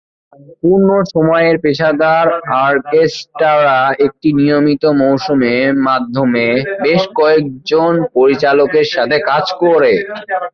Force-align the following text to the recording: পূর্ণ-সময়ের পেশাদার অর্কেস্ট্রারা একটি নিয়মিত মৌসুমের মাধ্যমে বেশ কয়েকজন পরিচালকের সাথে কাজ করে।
পূর্ণ-সময়ের 0.61 1.55
পেশাদার 1.63 2.27
অর্কেস্ট্রারা 2.65 3.77
একটি 4.05 4.29
নিয়মিত 4.39 4.83
মৌসুমের 5.01 5.67
মাধ্যমে 5.87 6.45
বেশ 6.83 7.01
কয়েকজন 7.19 7.91
পরিচালকের 8.15 8.87
সাথে 8.95 9.17
কাজ 9.29 9.45
করে। 9.61 9.93